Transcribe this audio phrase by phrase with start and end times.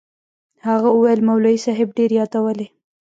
[0.67, 2.67] هغه وويل مولوي صاحب ډېر يادولې.